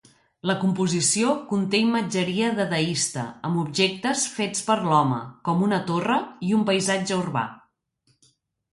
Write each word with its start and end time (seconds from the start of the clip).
La 0.51 0.53
composició 0.61 1.33
conté 1.51 1.81
imatgeria 1.87 2.47
dadaista 2.61 3.27
amb 3.51 3.61
objectes 3.67 4.25
fets 4.41 4.67
per 4.73 4.81
l"home, 4.87 5.23
com 5.51 5.65
una 5.69 5.83
torre 5.93 6.21
i 6.51 6.55
un 6.61 6.69
paisatge 6.73 7.25
urbà. 7.25 7.49